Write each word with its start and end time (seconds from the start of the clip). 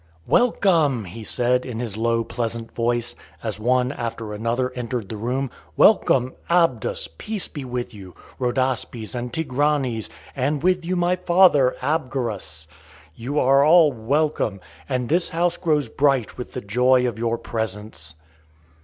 "Welcome!" 0.25 1.05
he 1.05 1.23
said, 1.23 1.63
in 1.63 1.77
his 1.79 1.95
low, 1.95 2.23
pleasant 2.23 2.71
voice, 2.71 3.15
as 3.43 3.59
one 3.59 3.91
after 3.91 4.33
another 4.33 4.71
entered 4.71 5.09
the 5.09 5.15
room 5.15 5.51
"welcome, 5.77 6.33
Abdus; 6.49 7.07
peace 7.19 7.47
be 7.47 7.63
with 7.63 7.93
you, 7.93 8.15
Rhodaspes 8.39 9.13
and 9.13 9.31
Tigranes, 9.31 10.09
and 10.35 10.63
with 10.63 10.83
you 10.85 10.95
my 10.95 11.17
father, 11.17 11.75
Abgarus. 11.83 12.67
You 13.15 13.37
are 13.37 13.63
all 13.63 13.91
welcome, 13.91 14.59
and 14.89 15.07
this 15.07 15.29
house 15.29 15.55
grows 15.57 15.87
bright 15.87 16.35
with 16.35 16.53
the 16.53 16.61
joy 16.61 17.07
of 17.07 17.19
your 17.19 17.37
presence." 17.37 18.15